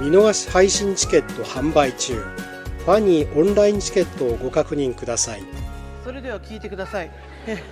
[0.00, 2.14] 見逃し配信チケット販売中。
[2.14, 5.42] ファニーオンラインチケットをご確認ください。
[6.02, 7.10] それでは聞いてください。
[7.46, 7.62] え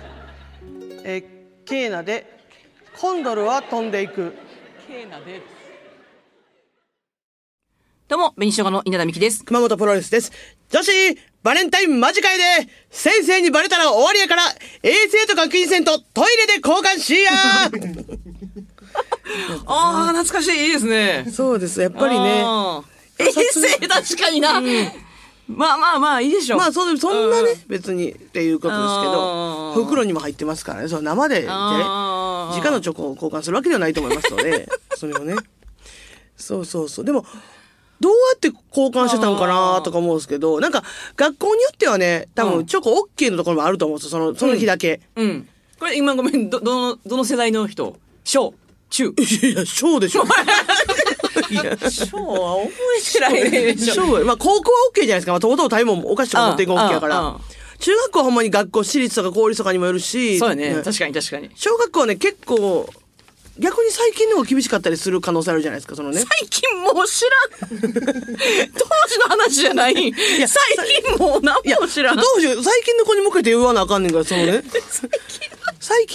[1.03, 2.25] えーケーナで
[2.99, 4.35] コンドルは飛んでいく。
[4.87, 5.41] ケーナで。
[8.07, 9.43] どうも紅生姜の稲田美希です。
[9.43, 10.31] 熊本プロレスです。
[10.69, 10.91] 女子
[11.41, 12.43] バレンタイン間近いで
[12.91, 14.43] 先生にバレたら終わりやから
[14.83, 17.31] 衛生とか金銭とトイレで交換しや
[19.65, 21.25] ああ懐かしいいいですね。
[21.31, 22.43] そうですやっぱりね。
[23.19, 24.61] 衛生確かにな、
[25.49, 30.87] まあまあまあいいでしょまあそそんなね、別にっていうことですけあどー袋にも入ってますからね。
[30.87, 35.35] その生で、ね、直のチョコを交換するわけではないと思いますので それをね。
[36.37, 37.05] そうそうそう。
[37.05, 37.25] でも
[37.99, 40.83] どうやって交換してたんかなとか思うんですけどなんか
[41.17, 42.51] 学校によってはね多うん。
[42.59, 44.11] 分チョコ OK のところもあると思うんですよ。
[44.11, 45.47] そのその日だけ、うん。
[45.79, 47.97] これ今ごめんどどのどの世代の人？
[48.23, 48.53] 小
[48.89, 49.13] 中。
[49.17, 50.23] いや小でしょ。
[51.49, 54.05] いや小は覚えてないでしょ。
[54.05, 55.31] 小まあ高校は OK じゃないですか。
[55.31, 57.35] まあ、ともとも食べ物お菓子とか持っていくの OK やから。
[57.79, 60.37] 中学校はほんまに学校、私立とか公立とかにもよるし。
[60.37, 60.75] そうやね。
[60.75, 60.81] ね。
[60.83, 61.49] 確かに確かに。
[61.55, 62.89] 小学校はね、結構、
[63.59, 66.23] 逆に最近の方が厳しかったりする可能性あるじゃないですか、そのね。
[66.39, 67.25] 最近もう知
[67.59, 67.69] らん。
[67.69, 69.93] 当時の話じゃない。
[69.93, 70.13] 最
[71.03, 72.15] 近もう何も知らん。
[72.15, 74.63] どうしよう、最近の子に向けて言わなあかんねんから、そのね。
[74.89, 75.58] 最近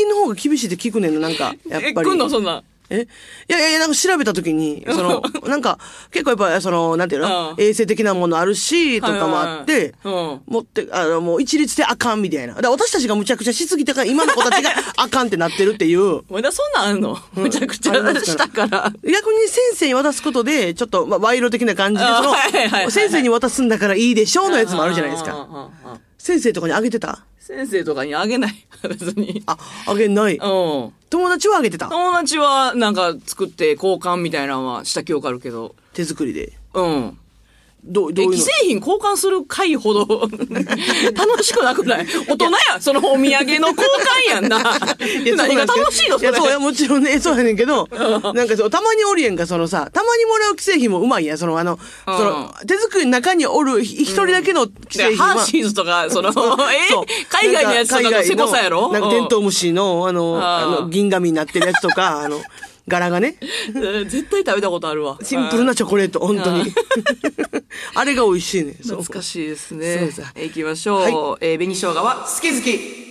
[0.09, 2.09] の方が厳しいって聞くねんの、なんか、やっえぱり。
[2.11, 2.28] 来んの？
[2.28, 2.62] そんな。
[2.91, 3.06] え？
[3.48, 5.78] いやいやいや、なんか調べたときに、その、なんか、
[6.11, 7.53] 結構やっぱり、その、なんていうの？
[7.53, 7.61] うん。
[7.61, 12.55] 衛生的なものあるし、とかもあって持って、あの、もう一律であかんみたいな。
[12.61, 16.23] だ私たちがむちゃくちゃしすぎたから、今の子たちが あかんってなってるっていう。
[16.29, 17.18] まだそんなんあんの？
[17.33, 18.92] むちゃくちゃしたから。
[19.02, 22.30] 逆に先生に渡すことで、ちょっと、まあ、賄賂的な感じで、あそ
[22.85, 25.70] の先生に渡すんだからいいでしょうのやつもあるじゃないですか。
[26.24, 27.23] 先生とかにあげてた？
[27.39, 28.55] 先生とかにあげない。
[28.89, 29.42] 別に。
[29.45, 30.36] あ、あげない。
[30.36, 30.40] うん。
[31.11, 31.89] 友達はあげてた？
[31.90, 35.74] 友達はなんか作って交換みたいなのはした記憶あるけど。
[35.92, 36.55] 手作りで。
[36.73, 37.18] うん
[37.86, 38.42] どう、どえういうの？
[38.42, 40.06] 既製品交換する会ほど
[41.14, 42.06] 楽しくなくない？
[42.28, 43.74] 大人やそのお土産の交
[44.28, 44.58] 換やんな。
[45.36, 46.30] 何が楽しいのそれ？
[46.30, 47.89] いや、そうや、もちろんね、そうやねんけど、
[48.34, 55.34] なんかそう、たまにおるやんか、そのさ、たまにもらう既製品もうまいやん、その、あの、その、手作りの中におるひ一人だけの既製品は。
[55.34, 56.33] ハーシーズとかそのえ？
[57.28, 59.02] 海外のやつとかのせなん海外のこさやろなん。
[59.02, 62.40] かテントウムシの、あの、あの、銀紙になってるやつとか、あの、
[62.86, 63.36] 柄がね、
[63.74, 66.64] うん絶対食べたことあるわシンプルなチョコレート、本当に。
[67.95, 68.74] あれが美味しいね。
[68.83, 71.00] 懐かしいですね行きましょう。
[71.00, 73.05] はいえー紅生姜は好き好き。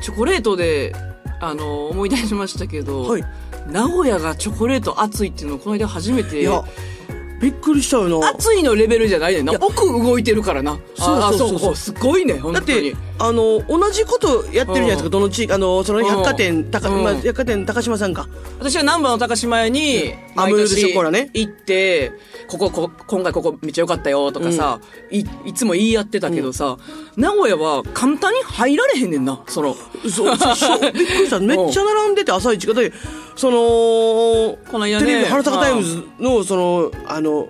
[0.00, 0.94] チョコレートで、
[1.40, 3.24] あの、思い出しましたけど、はい
[3.70, 6.40] 名古屋がチョコレート熱いっていうのをこの間初めて
[7.40, 8.30] びっくりしたよな。
[8.30, 9.52] 熱いのレベルじゃないねんな。
[9.60, 10.78] 奥動いてるからな。
[10.96, 12.66] そうあそうそうそうあすごいね、本当に。
[12.66, 18.28] だって、あの、同じことやってるじゃないですか、うんどの地域、あの、その百貨店、高、うんまあ、百貨店高島さんか。
[18.58, 22.12] 私は南波の高島屋に、アムールショコラね行って、
[22.48, 26.76] ここ、ここ、今回ここめっちゃ良かったよとかさ、い、いつも言い合ってたけどさ、
[27.16, 29.74] 名古屋は簡単に入られへんねんな、その。
[30.08, 31.38] そう、そうびっくりした。
[31.40, 32.74] めっちゃ並んでて、朝一が。
[32.74, 32.92] で、
[33.38, 37.48] その、この間ねテレビ、花咲かタイムズの、その、あの、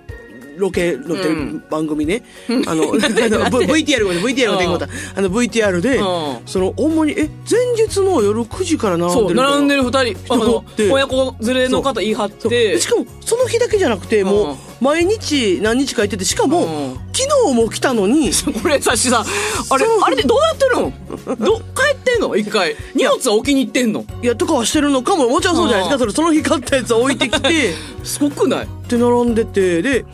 [0.55, 1.63] ロケのテレビうん。
[1.67, 2.21] 番組ね、
[2.67, 4.87] あの、 あの VTR ごめん VTR の電話だ。
[5.15, 12.49] あの VTR でうん、その、ほんまに、え、前日の夜9時から並んでる並んでる二人、親子連れの方いはって。
[12.49, 16.99] で、しかも、その日だけじゃなくて、もう、毎日何日か行ってて、しかも、うん。
[17.13, 18.31] 昨日も来たのに、
[18.61, 19.25] これさしさ、
[19.69, 20.93] あれあれでどうやってるの？
[21.45, 21.63] ど、帰
[21.93, 22.35] ってんの？
[22.35, 22.75] 一回。
[22.95, 24.05] 荷物は置きに行ってんの？
[24.23, 25.99] いや、とかはしてるのかも、もちろんそうじゃないですか。
[25.99, 28.65] それ、その日買ったやつを置いてきて、 すごくない？
[28.65, 30.05] って並んでて、で、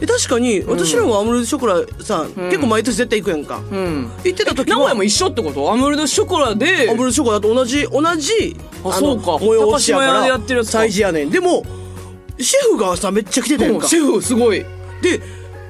[0.00, 3.60] で確かに、私らもアムロショコラさ、結構毎年絶対行くやんか。
[3.70, 4.10] うん。
[4.24, 5.72] 行ってた時は、名古屋も一緒ってこと？
[5.72, 6.88] アムルドショコラで？
[6.90, 9.36] ア、ムロショコラと同じ、同じ、あそうか。
[9.36, 11.30] 催しやか高島屋ら、でやってるやつやねん。
[11.30, 11.64] でも、
[12.40, 13.84] シェフがさ、めっちゃ来てたやんか。
[13.84, 14.64] うんシェフすごい。
[15.02, 15.20] で、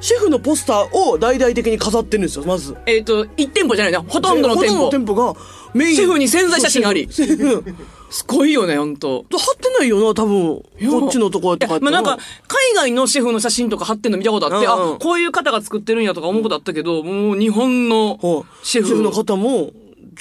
[0.00, 2.76] シェフのポスターを大々的に飾ってるんですよ、まず。
[2.86, 4.02] えっと、1店舗じゃないな。
[4.02, 5.34] ほとんどの店舗ほとんどの。
[5.34, 5.40] 店舗が、
[5.74, 7.08] メインシェフに潜在写真あり。
[7.10, 7.74] シェフ
[8.10, 9.26] すごいよね、ほんと。
[9.30, 10.62] 貼ってないよな、多分。
[10.90, 12.16] こっちのところとかまあなんか、
[12.46, 19.02] 海外のシェフの写真とか貼ってんの見たことあって、うんうんあ、こういう方が作ってるんやとか思うことあったけど、もう日本のはいシェフ。
[19.02, 19.72] の方も、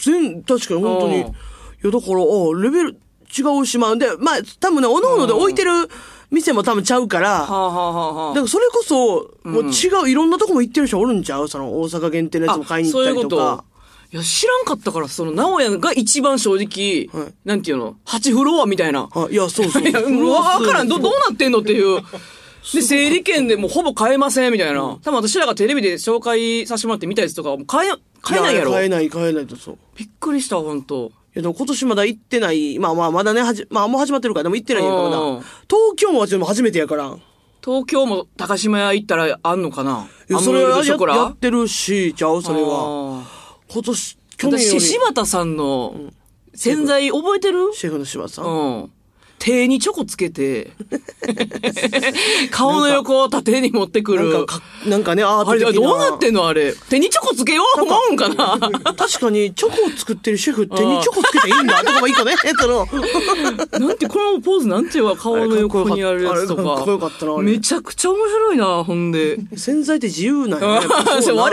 [0.02, 1.22] 全、確かに本当に。
[1.22, 1.34] うん
[1.84, 3.00] いや、だから、あレベル
[3.38, 5.72] 違うし、まあ、で、まあ、多分ね、おのおので置いてる
[6.30, 11.48] 店も多分ちゃうから、はあ、はあはあはあだからそれこそ、もう違う、いろんなとこも行ってる人おるんちゃう？
[11.48, 13.56] その大阪限定のやつも買いに行ったりとか。
[13.58, 13.64] そう
[14.10, 19.10] いや、知らんかったから、その、名古屋が一番正直、はいなんていうの、8フロアみたいな。
[19.12, 19.84] あいや、そうそう。
[19.88, 20.88] いや、わからん。
[20.88, 22.02] ど、どうなってんのっていう。
[22.74, 24.80] で、整理券でもうほぼ買えません、みたいな。
[25.04, 27.92] 多分私らがテレビで紹介させてもらって見たやつとか、もう買え、
[28.22, 28.72] 買えないやろ。
[28.72, 29.78] 買えない、買えないとそう。
[29.98, 31.12] びっくりした、ほんと。
[31.38, 35.40] いや、でも今年まだ行ってない、まあまあ、まだね、はじ、まあもう始まってるから、でも行ってないんやからまだうん。
[35.40, 37.16] 東京もはでも初めてやから。
[37.64, 40.08] 東京も高島屋行ったらあんのかな？
[40.28, 43.18] いや、それはややってるし、ちゃうそれは。
[43.20, 43.24] は。
[43.70, 46.12] 今年、去年より私、柴田さんの
[46.56, 47.72] 洗剤覚えてる？
[47.76, 48.46] シェフの柴田さん。
[48.46, 48.92] うん。
[49.40, 50.72] 手にチョコつけて、
[52.52, 54.32] 顔の横を縦に持ってくる。
[54.32, 55.88] なんかか、なんかね、アーあれ、ト的な。
[55.88, 56.74] どうなってんのあれ。
[56.90, 58.58] 手にチョコつけよう思うんかな
[58.96, 62.88] 確かに、チョコを作ってるシェフ、手にチョコつけていいんだとかもいいかね、 その。
[63.80, 66.62] なんて、このポーズなんていうわ、顔の横にあるやつとか。
[66.62, 69.38] あれかっこよかったなあれめちゃくちゃ面白いな、ほんで。
[69.56, 70.88] 洗剤って自由なんや ね。
[70.88, 71.50] 我々は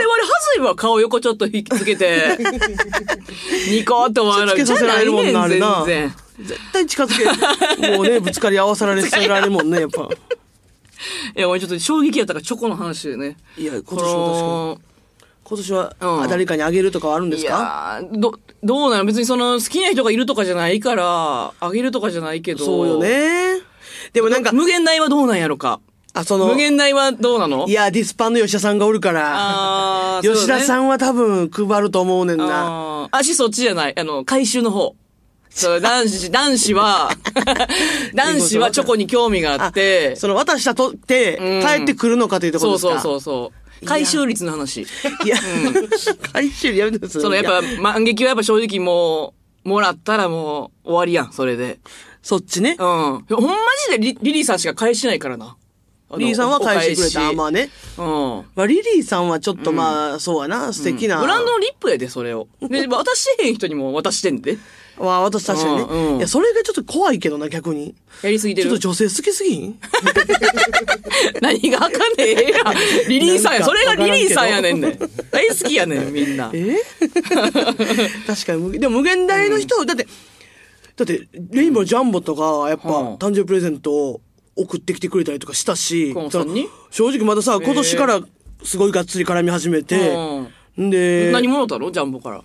[0.55, 2.37] ずいわ、顔横ちょっと引きつけて。
[3.69, 4.49] ニコって笑う。
[4.49, 6.24] つけさせられるもんなあれな全然。
[6.39, 10.09] 絶対近づけ、 もうね、ぶつかり合わされせられるもんね、やっぱ。
[11.35, 13.37] いや、俺ちょっと衝撃やったから、チョコの話でね。
[13.57, 14.47] いや、今こ年も確かに。
[14.47, 14.77] の
[15.47, 17.99] 今年は、うんあ誰かにあげるとかはあるんでいすか？
[18.01, 18.33] やーど、
[18.63, 19.05] どうなの？
[19.05, 22.65] 別にその、好きな人がいるとかじゃないから、あげるとかじゃないけど。
[22.65, 22.97] そうよ。
[22.99, 23.59] ね。
[24.13, 25.79] でもなんか、無限大はどうなんやろか。
[26.13, 27.65] あ、その、無限大はどうなの？
[27.67, 29.33] いや、ディスパンの吉田さんがおるから、
[30.17, 32.45] あー吉田さんんは多分配ると思うねんな。
[32.49, 33.93] あー足そっちじゃない？
[33.99, 34.95] あの、回収の方。
[35.55, 37.09] そう、男子、男子は、
[38.13, 43.85] 男子はチョコに興味があって、その渡したとって、うん帰ってくるのかというところですかそうそうそうそう。
[43.85, 44.81] 回収率の話。
[44.81, 45.37] いや、
[46.33, 51.79] 回収やめてくださいそのやっぱ万劇はやっぱ正直もう、もらったらもう終わりやん、それで。
[52.21, 52.85] そっちねうん。。
[52.85, 53.53] ほんま
[53.89, 55.55] じでリリリーさんしか返してないからな。
[56.17, 57.33] リリーさんは返してくれた。
[57.33, 57.69] まあね。
[57.97, 58.05] うん。
[58.55, 61.19] まあ、リリーさんはちょっとまあ、そうやな、素敵な。
[61.19, 62.47] ブランドのリップやで、それを。
[62.61, 64.57] で、渡してへん人にも渡してんで。
[64.97, 67.95] まあ、私確かにね、うんうんいや、それがちょっと怖いけどな、逆に。
[68.21, 68.87] やりすぎてるちょっと。
[68.89, 69.79] 女性好きすぎん？
[71.41, 73.09] 何があかんねええやん。
[73.09, 73.63] リリーさんや。
[73.65, 74.97] それがリリーさんやねんね。
[75.31, 76.49] 大好きやねん、みんな。
[76.53, 76.77] え？
[78.27, 80.07] 確かに無、でも無限大の人、だって、
[80.95, 84.21] だって、レインボージャンボとか、やっぱ、うん誕生日プレゼントを
[84.55, 86.13] 送ってきてくれたりとかしたし、
[86.91, 88.21] 正直まださ、今年から
[88.63, 90.15] すごいがっつり絡み始めて、
[90.79, 92.43] んで、何もろたのジャンボから。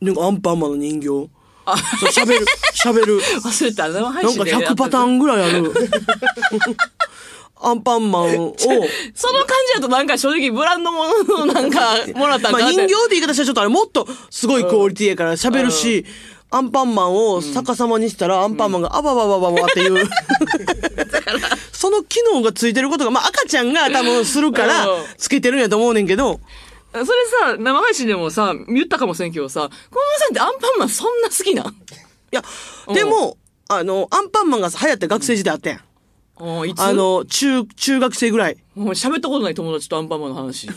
[0.00, 1.30] なんかアンパンマンの人形。
[1.64, 3.20] あ、そう喋る、喋る。
[3.44, 3.88] 忘れた。
[3.88, 4.66] 生配なんか信で。
[4.66, 5.72] 100パターンぐらいある。
[7.64, 8.88] アンパンマンを、その感
[9.68, 16.04] じだとなんか正直ブランドもののなんかもらったんまあ人形って言い方したらちょっとあれもっとすごいクオリティやから喋るし、
[16.54, 20.06] アンパンマンを逆さまにしたらアンパンマンがあばばばばばっていう、
[21.72, 25.04] その機能がついてることが、まあ赤ちゃんが多分するからうん。
[25.16, 26.40] つけてるんやと思うねんけど、
[26.92, 29.70] それさ、生配信でもさ、言ったかもしれんけどさ、小野
[30.18, 31.66] さんってアンパンマンそんな好きなん？
[31.68, 31.70] い
[32.30, 32.42] や、
[32.92, 33.38] でも、
[33.68, 35.80] あの、アンパンマンが流行った学生時代あったやん。
[36.36, 36.80] おいつ？
[36.80, 38.58] あ、の、中、中学生ぐらい。
[38.74, 40.68] もう喋ったことない友達とアンパンマンの話。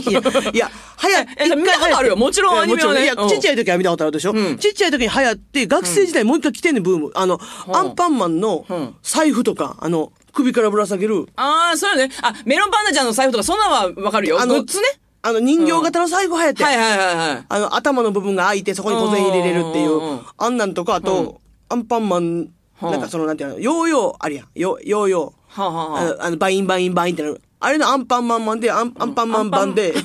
[0.00, 0.70] いや、いや、
[1.02, 2.16] 流行え見たことあるよ。
[2.16, 3.04] もちろんアニメはね。
[3.04, 3.28] いや、うん。
[3.28, 4.56] ちっちゃい時は見たことあるでしょ、ん。
[4.58, 7.10] ちっちゃい時に流行って、学生時代もう一回来てんねん、ブーム。
[7.14, 7.38] あの、
[7.72, 8.94] アンパンマンのうん。
[9.02, 12.12] 財布とか、あの、首からぶら下げる、ああ、そうよね。
[12.22, 14.40] あ、メロンパンナちゃんの財布とかそんなんはわかるよ。
[14.40, 14.86] あのグッズね。
[15.22, 16.62] あの、人形型の財布流行って。
[16.64, 17.44] ん、はいはいはいはい。
[17.48, 22.90] あの、頭の部分が開いて、そこに小銭入れれるっていうあんなんとか、あと、アンパンマン、うん。
[22.90, 24.48] なんかその、なんていうの、ヨーヨーあるやん。
[24.54, 25.62] ヨヨーヨー。
[25.62, 27.40] はあ、はああのバインバインバインってなる。
[27.64, 29.94] あれのアンパンマンマンで、アンアンパンマン版で、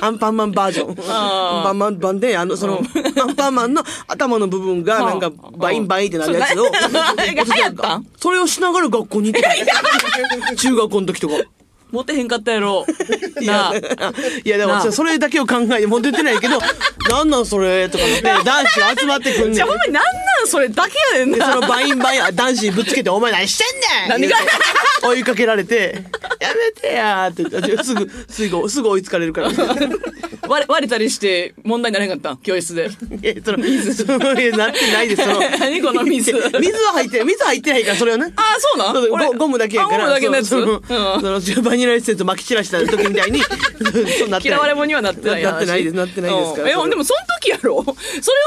[0.00, 0.90] アンパンマンバージョン。
[0.90, 2.80] アンパンマン版で、あの、その、
[3.20, 6.70] アンパンマンの頭の部分が、なんか、バインバインってなるやつを、
[8.16, 9.66] そ れをしながら学校に行って
[10.48, 10.54] た。
[10.54, 11.34] 中学校の時とか。
[11.90, 12.86] モテへんかったやろ。
[13.40, 13.72] いな
[14.44, 16.58] いやでも、それだけを考えて、もう出てないけど、
[17.10, 17.88] なんなんそれ？
[17.88, 19.68] とか思って、男子が集まってくんねんじゃあ。
[19.68, 20.10] ほんまになんな
[20.44, 21.52] んそれだけやねんで、な。
[21.52, 23.64] そのバインバイン、あ男子にぶつけて、お前何して
[24.08, 24.20] んねん？
[24.20, 24.36] 何が？
[25.08, 26.04] 追いかけられて、
[26.40, 29.48] やめてやーって、すぐ、すぐ、すぐ追いつかれるから。
[30.48, 32.36] 割れ割れたりして問題にならへんかった？
[32.42, 32.88] 教室で。
[33.22, 34.04] いや、その、水。
[34.06, 35.40] なってないです、その。
[35.58, 36.32] 何この水。
[36.32, 36.42] 水
[36.82, 38.32] は入って、水入ってないから、それはね。
[38.36, 39.32] あ、そうなん？
[39.32, 39.96] ゴゴムだけやから。
[39.96, 40.48] あゴムだけのやつ？
[40.48, 43.40] そううんそのそのバニラエッセンス撒き散らした時みたいに、
[44.18, 47.82] そうなってない嫌われ者にはなってないなってないですなってないですからうんえ、でもその時やろ？
[47.82, 47.96] それを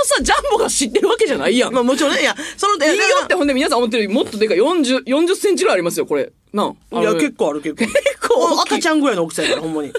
[0.04, 1.74] さ、ジャンボが知ってるわけじゃないやん。
[1.74, 4.58] まあもちろんね、いや、その、いいいよってほんで皆さん思ってるよりもっとでかい。
[4.58, 6.32] 40、40センチぐらいありますよ、これ。
[6.54, 7.02] なあ。
[7.02, 7.86] いや、結構ある、結構。
[7.90, 9.92] 結構赤ちゃんぐらいの大きさやから、ほんまに。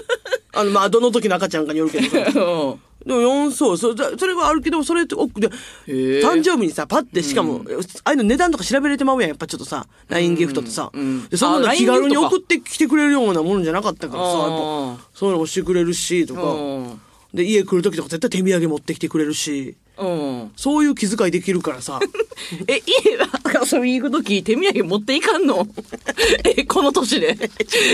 [0.53, 2.79] あの、まあ、どの時の赤ちゃんかによるけど。
[3.05, 5.49] でも4そうそれそれはあるけどそれって奥で
[5.87, 7.61] 誕生日にさパッてしかも、
[8.03, 11.25] ああいうの値段とか調べれてまうやんやっぱちょっとさ LINE ギフトってさ、うん。
[11.29, 16.45] でそんなあの気軽に送ってきてくれるようなものじゃなかったからさやっぱあそういうのもしてくれるしとか、う
[16.81, 17.01] ん
[17.37, 20.51] で家来る時とか絶対手土産持ってきてくれるしうん。
[20.55, 21.99] そういう気遣いできるからさ
[22.67, 23.27] え、家が
[23.71, 25.67] 遊びに行くとき手土産持っていかんの？
[26.45, 27.35] え、この年で。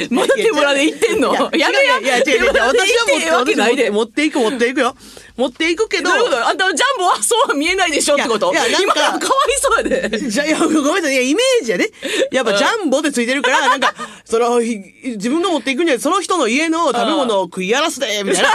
[0.10, 1.34] まだ手ぶらで行ってんの？
[1.34, 2.00] やめや。
[2.00, 3.90] いや違う違う違う私は行ってええわけないで。
[3.90, 4.96] 持っていく持っていくよ
[5.36, 8.52] 持っていくけどどういうことあんたジャンボはそうは見えないでしょってこと？
[8.52, 10.30] いやいやなんか今のかわいそうやで。
[10.30, 11.14] じゃいや、ごめんなさい。
[11.14, 11.90] いや、イメージやね。
[12.32, 13.94] やっぱジャンボってついてるから、なんか、
[14.26, 14.80] その、ひ
[15.16, 18.50] 自分が持っていくんじゃないその人の家の食べ物を食い荒らすでみたいな。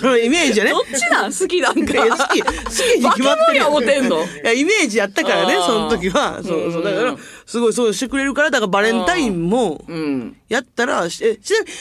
[0.00, 0.72] そのイメージやね。
[0.72, 1.32] どっちなん？
[1.32, 1.92] 好きなんか。
[1.92, 2.52] いや好き、好き
[2.98, 6.42] に決まってるやてんのいや、イメージやったからね、その時は。
[6.42, 6.84] そうそう。
[6.84, 10.36] だから、すごいそうしてくれるから、だからバレンタインも、うん。
[10.48, 11.72] やったら、え、ちなみに、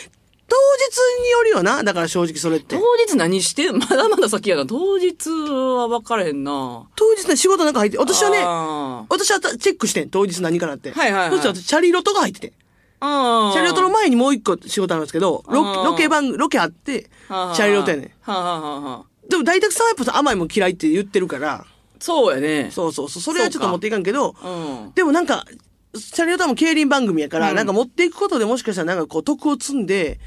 [0.53, 1.83] 当日によるよな。
[1.83, 2.81] だから正直それって当。
[3.07, 4.67] 日何してまだまだ先やな。
[4.67, 6.88] 当日は分からへんな。
[6.95, 10.91] 当日ね、仕事なんか入って、私はね、あ私はチェックしてん、当日何かなって。
[10.91, 12.53] はいはいはいそしたら私、チャリロトが入ってて。
[13.00, 13.51] あ。
[13.53, 18.05] チャリロトの前にもう一個仕事あるんですけど、ロロケ番組、ロケあって、チはあャリロトやねん。
[18.22, 21.65] はあはあはでも大沢さんはやっぱ甘いもん嫌いって言ってるから、
[22.00, 22.69] そうやね。
[22.72, 24.50] そうそうそう、それはちょっと持っていかんけど、う
[24.89, 24.91] ん。
[24.93, 25.45] でもなんか、
[25.93, 30.19] チャリロトはもう競輪番組やから、うんなんか持っていくことでもしかしたらなんかこう得を積んで、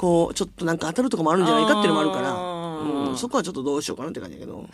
[0.00, 4.66] こう、ちょっとなんか当たるとかもあるんじゃないかっていうのもあるから、うん、そこはちょっとどうしようかなって感じやけど。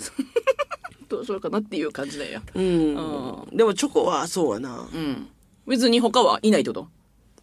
[1.09, 2.43] どうしようかなっていう感じだよ。
[2.55, 3.49] うん。
[3.53, 4.89] でもチョコはそうやな。
[4.93, 5.29] うん。
[5.67, 6.89] 別に他はいないってこと？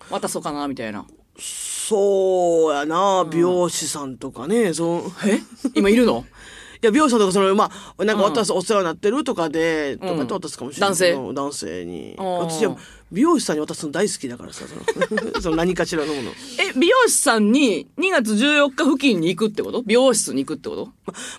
[0.09, 1.05] 渡そうかなみたいな。
[1.37, 5.01] そうやな、美容師さんとかね、そう。
[5.27, 5.41] え？
[5.75, 6.25] 今いるの？
[6.81, 11.33] いや、美容師さんとか、その、まあ、なんか渡す、お世話になってるとかで、とかって渡すかもしれないけど。
[11.33, 12.15] 男性に。
[12.17, 12.75] ー私は、
[13.13, 16.31] 美容師さんに渡すの大好きだからさ、その、 その何かしらのもの。
[16.31, 19.83] え、美容師さんに2月14日付近に行くってこと？
[19.83, 20.89] 美容室に行くってこと？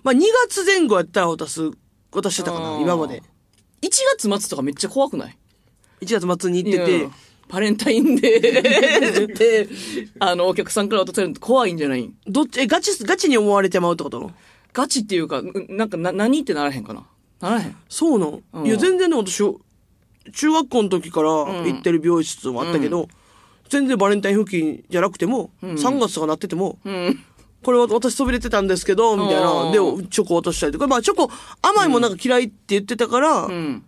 [0.04, 1.73] まあ、2月前後やったら渡す、
[2.12, 3.23] 渡してたかな、今まで。
[3.83, 5.37] 1月末とかめっちゃ怖くない
[6.00, 7.09] ？1月末に行ってて。
[7.47, 9.69] バレンタインデーで、
[10.19, 12.11] あの、お客さんから渡されるのって怖いんじゃない？
[12.26, 14.31] どっち、え、ガチ、ガチに思われてまうってこと？
[14.73, 17.07] ガチっていうか、んなんかな、何ってならへんかな？
[17.40, 17.76] ならへん。
[17.90, 18.66] そうなん、うん。
[18.66, 19.43] いや、全然ね、私、
[20.33, 23.09] 中学校の時から行ってる美容室もあったけど、
[23.69, 27.25] 全然バレンタイン付近じゃなくても、3月とかなってても、うん。
[27.62, 29.50] これは私そびれてたんですけど、みたいな。
[29.50, 29.78] うんで、
[30.09, 30.87] チョコ渡したりとか。
[30.87, 31.31] まあ、チョコ、
[31.62, 33.83] 甘いもんなんか嫌いって言ってたから、うん。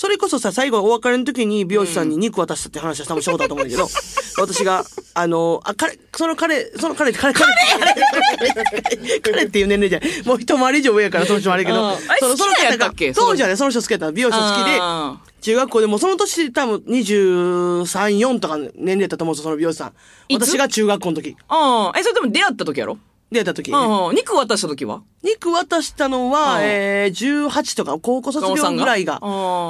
[0.00, 3.86] それこそさ、最後お別れの時に美容師さんに肉渡したって話は多分したことあると思うんだけど、
[4.40, 10.22] 私が、あの、あ、彼、その彼、その彼、彼、彼、彼、彼っていう年齢じゃない。
[10.24, 13.12] もう一回り以上上やから、その人もあれやけどその、そのけ？
[13.12, 14.10] そうじゃね、その人好きやった。
[14.10, 19.92] 美容師好きで、あ中学校でもその年多分23、4とか年齢だったと思うんですよ、その美容師さん。
[20.32, 21.36] 私が中学校の時。
[21.46, 21.92] あ。
[21.94, 22.96] え、それでも出会った時やろ？
[23.30, 23.70] 出た時。
[23.70, 24.14] うん。
[24.14, 25.02] 肉渡した時は？
[25.22, 29.20] 肉渡したのは、うんえー、18とか、高校卒業ぐらいが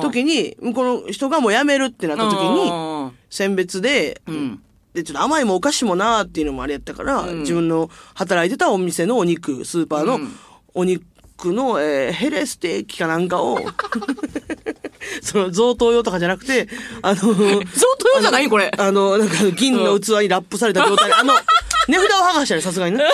[0.03, 4.63] 時に、向こうの人がもう辞めるってなった時に、に、選別で、うん。
[4.95, 10.33] で、ちょっと甘いもお菓子もなーっていうのもあれやったから、うん自分の働いてたお店のお肉、スーパーのうん
[10.73, 13.59] お肉の、えーヘレステーキかなんかを、
[15.23, 16.69] その贈答用とかじゃなくて、
[17.03, 18.71] あの、贈答用じゃないこれ。
[18.77, 21.35] あの、なんか銀の器にラップされた状態で、あの、
[21.89, 23.05] 値札を剥がしたね、さすがにね。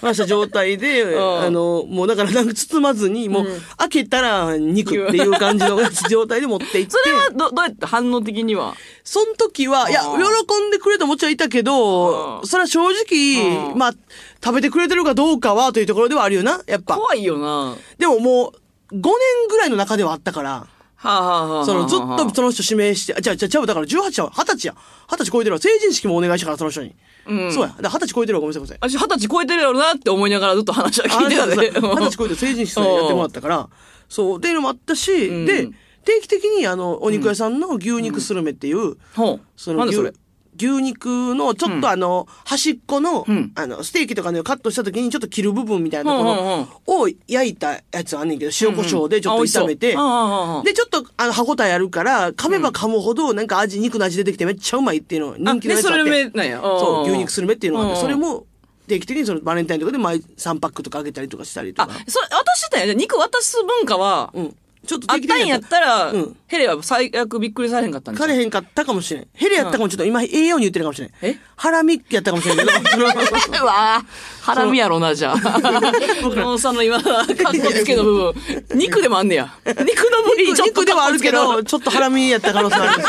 [0.00, 1.18] 剥がした状態で、ん。
[1.18, 5.78] あの、もうだからなんか包まずに、もう、開けたら肉っていう感じの
[6.08, 6.90] 状態で持って行って。
[6.90, 8.74] それはど、どうやって反応的には？
[9.04, 13.78] その時は、いや、あ喜んでくれたもちろんいたけどう、んそれは正直、うん。
[13.78, 13.92] まあ、
[14.42, 16.96] 食べてくれてるかどうかはというところではあるよな、やっぱ。
[16.96, 17.46] 怖いよな。
[17.46, 18.52] はでもも
[18.90, 19.02] う、5年
[19.48, 20.66] ぐらいの中ではあったから、あ、
[21.00, 24.74] はあはあはあ、そのずっとその人指名して、あ、違う違う違う、だから18は、20歳や。
[25.06, 25.60] 20歳超えてるわ。
[25.60, 26.94] 成人式もお願いしたから、その人に。
[27.28, 27.68] うんそうや。
[27.80, 28.98] だから20歳超えてるわ、ごめんなさい、ごめんなさい。
[28.98, 31.54] 私二十歳超えてるやろなって思いながらずっと話は聞いてたで。
[31.80, 33.68] そう二十歳超えて成人式やってもらったから、
[34.08, 35.68] そう、っていうのもあったし、んで、
[36.04, 39.40] 定期的にあの、お肉屋さんの牛肉スルメっていう、ほう。
[39.56, 40.27] その牛なんでそれ？
[40.60, 56.24] 牛肉のちょっとあの、端っこの、うんあの、ステーキとかね、カットした時にちょっと切る部分みたいなところを焼いたやつあんねんけど、塩コショウでちょっと炒めて、で、ちょっとあの、歯応えあるから、噛めば噛むほどなんか味、肉の味出てきてめっちゃうまいっていうの、人気ので、それやつあって。
[56.24, 56.60] 目なんや。
[56.60, 58.46] そう、牛肉すスルメっていうのがあって、うんそれも
[58.88, 62.86] 定期的にそのバレンタインとかで毎3パックとかあげたりとかしたりとあか。、それ、渡してたんや。
[62.86, 64.56] じゃあ肉渡す文化は、うん。
[64.88, 69.28] ちょっとあったんやったら、うんヘレは最悪びっくりされへんかったんじゃんかれへんかったかもしれん。
[69.34, 71.10] ヘレやったかもちょっと今栄養に言ってるかもしれん。
[71.20, 75.36] えハラミやったかもしれんけど、そのうわぁ、ハラミやろな、じゃあ。
[76.22, 77.34] 僕のさんの今、かっこ
[77.70, 78.34] つけの部分、
[78.76, 79.52] 肉でもあんねや。
[79.66, 79.84] 肉の
[80.34, 83.02] 部位ちょっと肉ではあるけど、ちょっとハラミやった可能性ある。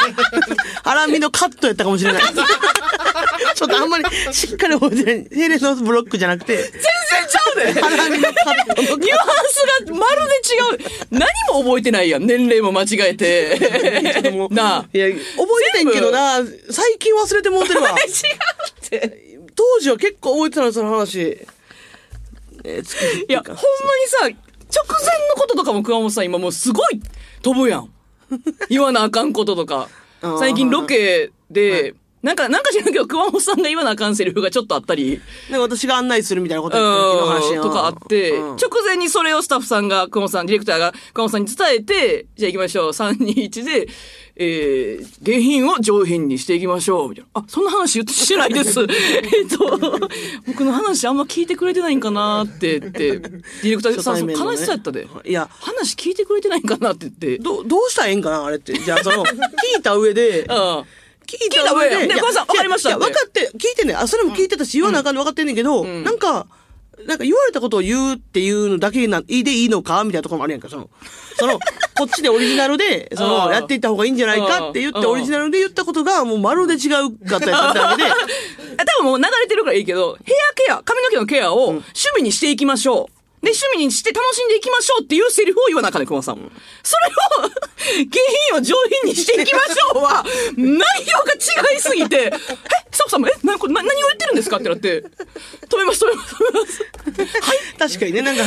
[0.83, 2.23] ハラミのカットやったかもしれない。
[3.55, 5.27] ちょっとあんまりしっかり覚えてない。
[5.31, 6.81] ヘレのブロックじゃなくて、全然
[7.29, 8.33] ちゃうでハラミのカッ
[8.75, 8.97] トのニュアン
[9.49, 10.79] スがまるで違う。
[11.11, 11.21] 何
[11.53, 12.25] も覚えてないやん。
[12.25, 13.59] 年齢も間違えて。
[14.51, 14.85] なあ。
[14.93, 15.19] いや、覚
[15.75, 16.39] えてんけどな、
[16.69, 17.89] 最近忘れてもうてるわ。
[17.91, 17.97] 違う
[18.85, 19.19] って。
[19.55, 21.15] 当時は結構覚えてたの、その話。
[21.19, 21.37] い
[23.31, 23.61] や、ほんまに
[24.07, 24.33] さ、直前
[25.29, 27.01] のこととかも熊本さん今もうすごい
[27.41, 27.89] 飛ぶやん。
[28.69, 29.89] 言わなあかんこととか
[30.39, 42.89] 最近ロケで、なんか、なんか知らんけど、熊本さんが言わなあかんセリフがちょっとあったり、なんか私が案内するみたいなことうんとかあって、うん直前にそれをスタッフさんが、熊本さん、ディレクターが熊本さんに伝えて、じゃあ行きましょう。
[42.89, 43.87] 3、2、1で、
[44.35, 47.09] えー、下品を上品にしていきましょう。
[47.09, 47.41] みたいな。
[47.41, 48.79] あ、そんな話言ってしてないです。
[48.83, 49.79] えっと、
[50.47, 55.07] 僕の話あんま聞いてくれてないんかなって言って、ディレクターさん、ね悲しそうやったで。
[55.25, 57.37] いや、話聞いてくれてないんかなって言って。
[57.37, 58.73] ど、どうしたらええんかなあれって。
[58.73, 59.29] じゃあ、その、 聞
[59.79, 60.83] いた上で、うん。
[61.37, 62.07] 聞いた上で。
[62.07, 63.99] ねごめんなさいわかりましたいや、分かって、聞いてんねん。
[63.99, 66.47] あ、それも聞いてたし、言わなあかんの分かってんねんけど、なんか、
[67.07, 70.89] なんか言われたことを言うっていうのだけな、いいでいいのかみたいなところもあるやんか、その。
[71.37, 71.59] その、
[71.95, 78.15] こっちでオリジナルで、そうんの、やっていった方がいいんじゃないかって言って、うんオリジナルで言ったことが、もうまるで違うかったりだったわけで、 あ
[78.85, 81.85] 多分もう流れてるからいいけど、ヘアケア、髪の毛のケアを趣
[82.17, 83.18] 味にしていきましょう。
[83.41, 86.35] で、趣味にして楽しんでいきましょうっていうセリフを言わなあかんね、熊さん。
[86.83, 87.49] それを、
[88.05, 88.19] 下
[88.51, 90.25] 品を上品にしていきましょうは、
[90.57, 90.83] 内容が
[91.73, 92.37] 違いすぎて、え、
[92.91, 94.57] スタッフさんも、え、なこれな何を言ってるんですか？
[94.57, 95.05] ってなって、
[95.69, 96.83] 止めます、止めます、止めます。
[97.79, 98.43] 確かにね、なんか、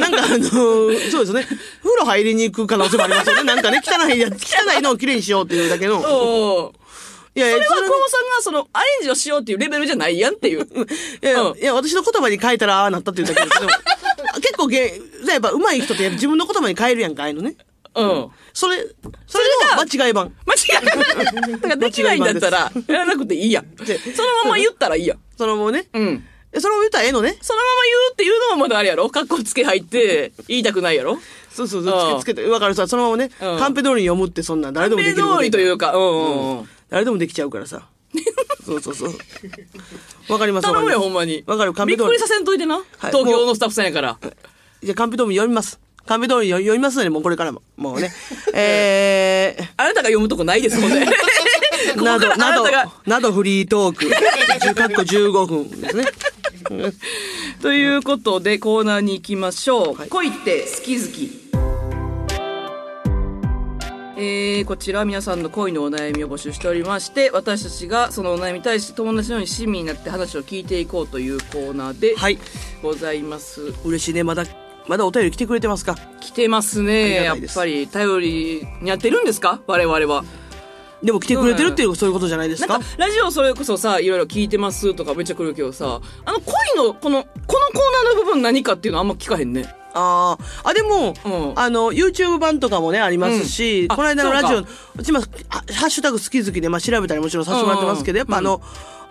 [0.00, 1.44] なんかあのーそうですね。
[1.82, 3.44] 風呂入りに行く可能性もありますよね。
[3.44, 6.72] なんかね、汚いや、汚いのをきれいにしようっていうだけの。
[7.36, 10.62] いやいや、それはそれ熊さんがその、アレンジをしようっていうレベルじゃないやんっていう。
[10.62, 10.66] い
[11.22, 13.70] やいや、うんいや私の言葉に変えたらああなったっていうだけですけど、
[14.40, 17.56] 結構げ、やっぱ上手い人って自分の言葉に変えるやんか、ああいうのね。
[17.96, 18.28] うん。
[18.52, 18.78] それ、
[19.26, 19.44] それ
[19.76, 20.32] の間違い版。
[20.46, 21.52] 間違いない。
[21.52, 23.74] だからできないんだったら、やらなくていいやん。
[23.76, 25.18] でそのまま言ったらいいやん。
[25.36, 25.86] そのもうね。
[25.92, 26.24] うん。
[26.52, 27.36] えそれを言ったらええのね。
[27.40, 29.08] そのまま言うっていうのもまだあれやろ？
[29.10, 31.18] カッコつけ入って、言いたくないやろ？
[31.52, 36.68] そうそうそう、つけつけて、わかるさ、そのままね、うんカンペ通りに読むってそんなん誰でもできること通りというか、うんうんうん。
[36.90, 37.88] 誰でもできちゃうからさ。
[38.64, 39.12] そうそうそう。
[40.32, 41.44] わかりますわか 頼むよ、ほんまに。
[41.46, 42.26] わかる、カンペびっくりさ。
[42.26, 42.76] せんといてな。
[42.76, 44.18] はい東京のスタッフさんやから。
[44.82, 45.78] じゃあカンペ通り読みます。
[46.06, 47.62] カンペ通り読みますので、もうこれからも。
[47.76, 48.12] もうね。
[48.52, 51.06] えー、 あなたが読むとこないですもんね。
[51.06, 51.12] こ
[51.98, 54.04] こなど、からあなどなたが。、などフリートーク。
[54.04, 56.04] 10かっこ15分ですね。
[57.62, 59.94] ということで、コーナーに行きましょう。
[59.94, 61.43] はい恋って好き好き。
[64.16, 72.38] えー、こちらは皆さんの恋のお悩みを募集しておりまして、私たちがそのお悩みに対して友達のように親身になって話を聞いていこうというコーナーではい。
[72.80, 73.74] ございます。
[73.84, 74.22] 嬉しいね。
[74.22, 74.44] まだ、
[74.86, 75.96] まだお便り来てくれてますか？
[76.20, 77.24] 来てますね。
[77.24, 79.60] やっぱり頼りにやってるんですか？
[79.66, 80.24] 我々は。
[81.02, 82.78] でも来てくれてるっていう、そういうことじゃないですか？
[82.78, 87.44] なんか、ラジオそれこそさ、いろいろ聞いてますとかめっちゃ来るけどさ、あの恋の、この、このコー
[88.04, 89.74] ナーの部分何かっていうのあんま聞かへんね。
[89.94, 90.68] ああ。
[90.70, 94.66] あ、でも、うんあの、YouTube 版とかもね、ありますし、うんあこの間のラジオそう、
[94.98, 98.60] うちも、あハッシュタグ好き好きで、まあ、調べたりもちろんさせてもらってますけど、やっぱあの、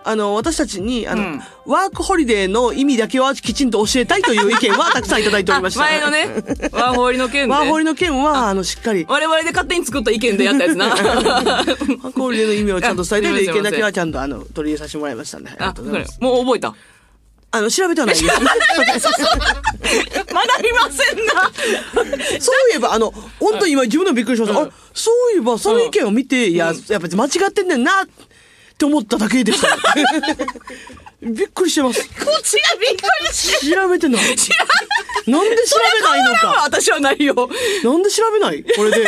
[0.06, 5.80] あの、私たちに、あの、うんワークホリデーの意味だけはきちんと教えたいという意見は たくさんいただいておりました。
[5.80, 6.28] あ前のね、
[6.72, 7.54] ワーホリの件で。
[7.54, 10.88] ワーホリの件は、あの、しっかり、我々で勝手に作った意見でやったやつな。
[10.92, 15.48] ワークホリデーの意味をちゃんと伝えてる意見だけは ちゃんと、あの、取り入れさせてもらいましたんで。
[15.48, 16.18] ありがあ、とうございます。
[16.20, 16.74] もう覚えた。
[17.54, 18.26] あの、調べてはないです。
[18.26, 18.40] まだ
[20.58, 21.52] ありませんな。
[22.40, 24.60] そういえば、あの、本当に今自分でもびっくりしました。
[24.60, 28.06] あ、そういえば、その意見を見て、いや、やっぱ間違ってんねんな、っ
[28.76, 29.68] て思っただけでした。
[31.22, 32.02] びっくりしてます。
[32.10, 33.70] こっちがびっくりして。
[33.72, 34.36] 調べてない。
[35.26, 35.62] なんで調
[36.00, 36.62] べないのか。
[36.64, 37.34] 私はないよ。
[37.34, 37.42] な
[37.98, 38.62] んで調べない？
[38.62, 39.04] これで。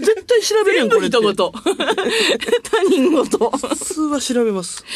[0.00, 1.52] 絶対調べるやん、これ人事。
[2.62, 3.38] 他人事。
[3.38, 4.84] 普通は調べます。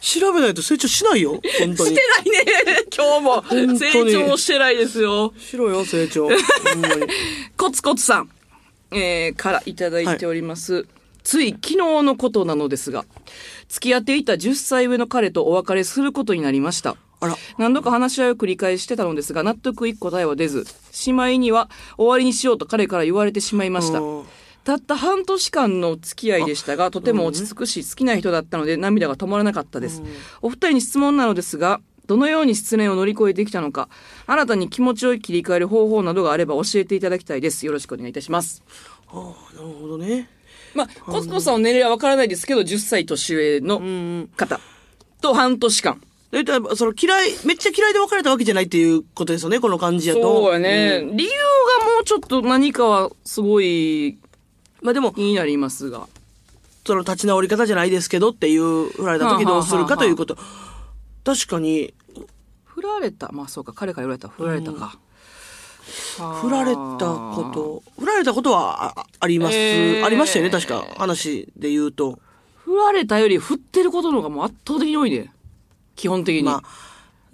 [0.00, 1.40] 調べないと成長しないよ。
[1.58, 1.94] 本当にして。
[1.94, 2.52] ないね。
[2.94, 3.44] 今日も。
[3.78, 5.32] 成長してないですよ。
[5.38, 6.28] しろよ、成長。
[7.56, 8.30] コツコツさん、
[8.92, 10.86] えー、からいただいております。
[11.24, 13.04] つい昨日のことなのですが、
[13.68, 16.96] 付き合っていた10歳上の彼とお別れすることになりました。
[17.20, 17.36] あら。
[17.58, 24.24] 何度か話し合いを繰り返してたのですが、納得いく答えは出ず、しまいには終わりにしようと彼から言われてしまいましたうん。
[24.64, 30.02] たった半年間の付き合いでしたが、とても落ち着くし、好きな人だったので涙が止まらなかったです。
[30.42, 33.88] お二人に質問なのですが、どのように失恋を乗り越えてきたのか、
[34.26, 37.66] 新たに気持ちを切り替える方法などがあれば教えていただきたいです。
[37.66, 38.62] よろしくお願いいたします。
[39.08, 40.28] ああ、なるほどね。
[40.74, 44.60] まあ、コスコさんの年齢はわからないですけど、10歳年上の方
[45.20, 46.00] と半年間。
[46.30, 50.20] だいたい、その嫌い、めっちゃ嫌いで別れたわけじゃないっていうことですよね、この感じやと。
[50.22, 51.30] そうやね、理由
[51.80, 54.18] がもうちょっと何かはすごい
[54.82, 56.06] まあでも、気になりますが。
[56.86, 60.38] その立ち直り方じゃないですけどっていう、振られた時どうするかということ。
[61.24, 61.92] 確かに、
[62.64, 63.30] 振られた？
[63.32, 64.28] まあそうか、彼から言われた。
[64.28, 64.98] 振られたか。
[66.42, 70.86] 振られたこと、振られたことはああります、えーありましたよね、確か。
[70.96, 72.18] 話で言うと。
[72.64, 75.30] 振られたより振ってることの方がもう圧倒的に多いで。
[75.98, 76.42] 基本的に。
[76.42, 76.68] まあ、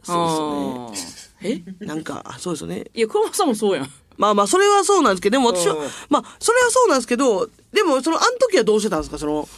[0.03, 1.49] そうですね。
[1.49, 1.55] え？
[1.57, 1.65] ね。
[1.81, 2.87] なんか、あそうですよね。
[2.95, 3.91] いや、黒松さんもそうやん。
[4.17, 9.19] まあまあ、それはそうなんですけど、でも私はうん、まあ、それはそうなんですけど、でも、その、あの時はどうしてたんですか？
[9.19, 9.49] その、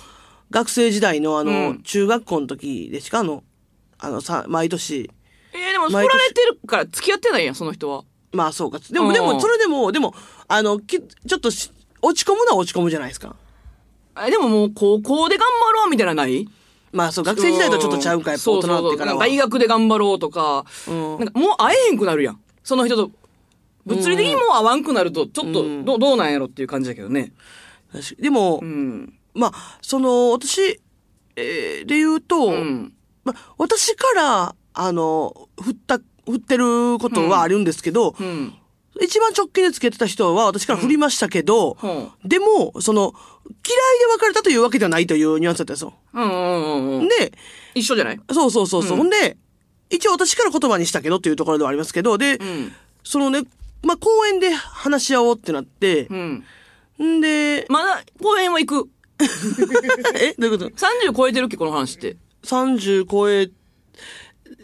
[0.51, 3.21] 学生時代の、あの、うん中学校の時ですか？
[3.21, 3.45] あの、
[3.99, 5.11] あの、さ、毎年。
[5.53, 8.05] えー、でも振られてるから付き合ってないやん、その人は。
[8.33, 8.81] まあ、そうか。
[8.91, 10.15] でも、うんでも、それでも、でも、
[10.49, 11.71] あの、きちょっとし、
[12.03, 13.37] 落ち込むのは落ち込むじゃないですか。
[14.27, 16.49] えでももう高校で頑張ろうみたいなのない？
[16.93, 19.19] まあ、そう、学生時代とちょっとちゃうか、やっぱ大人になってからは。
[19.21, 22.41] 大学で頑張ろうとか、うんなんかもう会えへんくなるやん。
[22.63, 23.11] その人と。
[23.85, 27.33] 物理的にもう会わんくなると、ちょっとうんどう、どうなんやろっていう感じだけどね。
[28.19, 29.15] でも、うん。
[29.35, 30.81] まあ、その、私、
[31.37, 32.95] えーで言うと、うん。
[33.25, 38.55] まあ、私から、あの、振った、振ってることはあるんですけど、うん。
[39.01, 43.13] 一番直近でつけてた人は私から振りましたけど、うんでも、その、
[43.49, 45.95] 嫌いで別れたというわけではないというニュアンスだったんですよ。
[46.15, 47.09] うんうんうんうん。
[47.09, 47.33] で、
[47.75, 48.21] 一緒じゃない？
[48.33, 48.93] そうそうそうそう。
[48.93, 49.37] うんほんで、
[49.91, 52.73] 一応私から言葉にしたけどっていうところではありますけど、で、うん。
[53.05, 53.43] そのね、
[53.83, 56.45] まあ、公園で話し合おうってなってう、ん。
[57.03, 58.89] んで、まだ公園は行く。
[60.21, 60.35] え？
[60.39, 62.17] どういうこと？30超えてるっけ、この話って。
[62.43, 63.51] ?30 超え、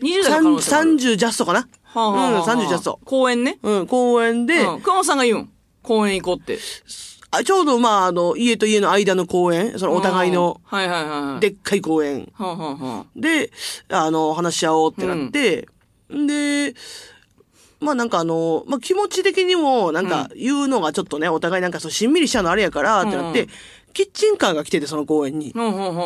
[0.02, 1.68] 20代の可能性もある30ジャストかな？
[1.94, 2.98] はあはあはあうん、30ジャスト。
[3.04, 3.58] 公園ね。
[3.62, 4.80] うん、公園で、うん。
[4.80, 5.50] 熊本さんが言うん。
[5.82, 6.58] 公園行こうって。
[7.30, 10.78] あちょうどまあ、あの、家と家の間の公園、そのお互いの、うん。
[10.78, 11.40] はいはいはいはい。
[11.40, 13.06] でっかい公園はあはあはあ。
[13.16, 13.50] で、
[13.88, 15.68] あの、話し合おうってなって、
[16.10, 16.74] で、
[17.80, 23.48] まあなんかあの、まあ気持ち的にもなんか言うのがちょっとね、お互いなんかそうしんみりしちゃうのあれやからってなって、うん
[23.92, 25.52] キッチンカーが来てて、その公園に。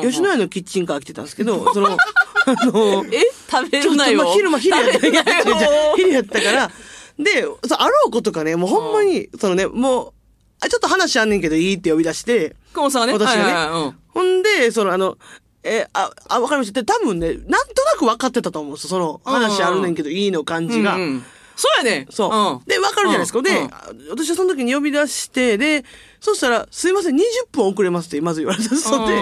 [0.03, 3.23] 吉野家のキッチンカーが来てたんですけど、 その、あの、え？
[3.51, 4.19] 食べちょっとるなよ。
[4.19, 6.71] まあ昼間、昼やった食べるなよ昼やったから、
[7.19, 10.13] で、そうあろうことかね、もうほんまに、そのね、もう、
[10.61, 13.13] あ、ちょっと話あんねんけどいいって呼び出して、熊本さんがね。
[13.13, 15.17] 私がねほんで、そのあの、
[15.63, 16.81] えあ、あ、わかりました。
[16.81, 18.91] で、多分ね、なんとなく分かってたと思うんですよ。
[18.91, 20.95] その、話あるねんけどいいの感じが。
[20.95, 21.25] うんうん
[21.57, 22.07] そうやね。
[22.11, 22.63] そう。
[22.63, 23.41] んで、わかるじゃないですか。
[23.41, 23.51] で、
[24.11, 25.85] 私はその時に呼び出して、で、
[26.21, 27.21] そしたら、すいません、20
[27.53, 29.15] 分遅れますって、まず言われたそうで。
[29.15, 29.17] っ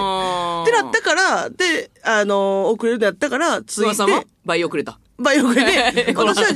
[0.67, 4.99] てなったから、で、あの、遅れるってなったから、つい熊本さん倍遅れた。
[5.17, 6.49] 倍遅れで、 私は、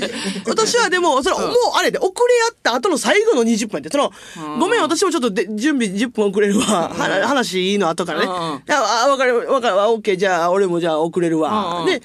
[0.46, 2.12] 私はでも、それ、もうあれで、遅れ
[2.50, 4.12] 合った後の最後の20分やって、その、
[4.58, 6.88] ごめん、私もちょっとで準備10分遅れるわ。
[6.88, 8.26] は話いいの後からね。
[8.28, 11.84] あ、あわかる、わかる、あオッケー、じゃあ、俺もじゃあ遅れるわ。
[11.86, 12.02] で、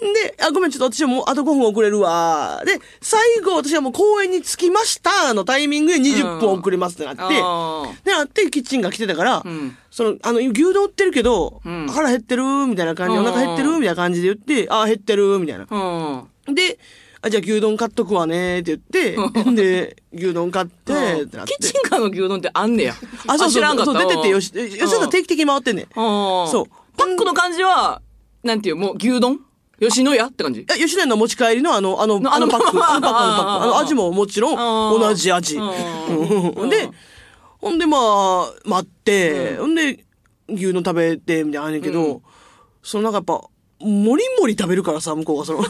[0.00, 2.62] で、あ、ごめん、ちょっと私はもうあと5分遅れるわ。
[2.64, 7.34] で、最後、私はもう公園に着きましたのタイミングで20分遅れますってなって、
[8.04, 15.66] で、なって、キッチンが来てたから、んその、あの、牛丼売ってるけど、ん腹減ってるみたいな感じお腹減ってるみたいな感じで言って、あ、減ってるみたいな。
[15.68, 16.54] うん。
[16.54, 16.78] で、
[17.20, 21.56] あ、じゃあ牛丼買っとくわねって言って、で、牛丼買って、ってなって。
[21.58, 22.94] キッチンカーの牛丼ってあんねや。
[23.26, 25.86] あ、そうそう知らんかったそう、出ててよし、吉田定期的に回ってんねん。
[25.94, 26.66] そそう。
[26.96, 28.02] パックの感じは、
[28.44, 29.40] なんていう、もう牛丼？
[29.80, 30.66] 吉野家って感じ？
[30.66, 35.56] 吉田の持ち帰りのあの、あの、 あのパック、あのパック、あのパック、あの味ももちろん同じ味。
[35.56, 36.68] うん。
[36.68, 36.90] で、
[37.58, 40.04] ほんでまあ、待って、ほんで、
[40.48, 42.22] 牛丼食べて、みたいなのあんねんけど、
[42.82, 43.48] そのなんかやっぱ、
[43.84, 45.60] もりもり食べるからさ、向こうがその。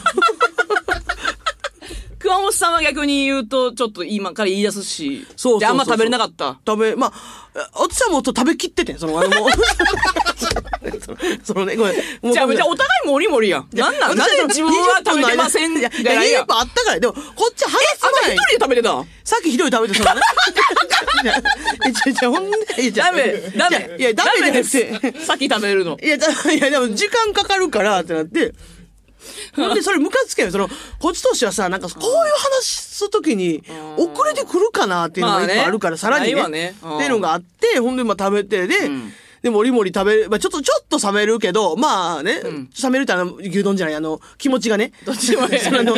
[2.18, 5.24] 熊本さんは逆に言うと、ちょっと今から言い出すし。
[5.24, 6.58] そうそうそうそうで、あんま食べれなかった。
[6.66, 9.50] 食べ、まあ、私はもう食べきっててん、その、あのもう。
[11.00, 11.94] そ のそのね、ごめん。
[12.22, 13.68] もうじゃあ、じゃあお互いもりもりやん。
[13.72, 14.16] なんなん？
[14.16, 15.76] なんで自分は食べてません？
[15.76, 19.04] いや、いやや、20分あったから、でも、こっち話すあんた前に一人で食べてた？
[19.24, 20.20] さっき一人食べてそのね。
[21.24, 21.42] いや、いや、い
[22.22, 23.96] やほんで、いやダメ、ダメ。
[23.98, 25.18] いや、ダメでじゃなくて。
[25.20, 25.26] す。
[25.26, 25.98] 先食べるの。
[26.02, 28.52] いや、だいや、でも時間かかるからってなって、
[29.54, 30.50] ほんで、それムカつけよ。
[30.50, 33.62] その、こっちとしてはさ、なんか、こういう話すときに、
[33.96, 36.70] 遅れてくるかなっていうのが一個あるから、さらにね。
[36.70, 39.12] っていうのがあって、ほんで、まあ食べて、で、ん。
[39.42, 42.40] で、もりもり食べる、まあちょっと、ちょっと冷めるけど、まあね、
[42.82, 44.92] 冷めるってあの、牛丼じゃない、あの、気持ちがね。
[45.04, 45.94] どっちでもいい そのそんな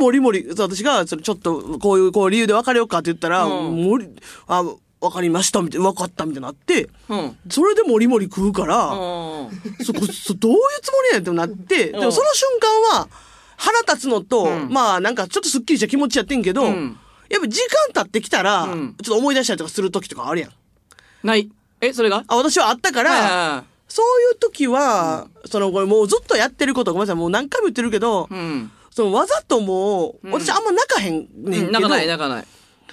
[0.00, 3.84] もりもり、そう私が、ちょっと、こういう、こう理由で別れようかって言ったら、うん。
[3.84, 4.08] もり、
[4.48, 4.64] あ、
[5.02, 7.36] わかりました、みたいな、わかった、みたいになって、うん。
[7.50, 9.84] それでもりもり食うから、うん。
[9.84, 13.08] そこ、 そどういうつもりやってなって、でもその瞬間は、
[13.56, 17.60] 腹立つのと、うんまあなんかちょっとスッキリした気持ちやってんけど、うんやっぱ時
[17.94, 20.52] 間経ってきたら、うんちょっと思い出したりとかする時とかあるやん。
[21.22, 21.48] ない。
[21.80, 22.24] え、それが？
[22.26, 28.70] あ、私はあったから、そういう時は、その、これもうずっとやってること、ごめんなさい、もう何回も言ってるけど、うん。
[28.90, 32.46] そのわざともう、うん私あんま泣かへんねんけど、泣かない、泣かない。